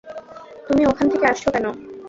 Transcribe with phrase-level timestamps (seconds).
[0.67, 1.65] তুমি ওখান থেকে আসছো কেন?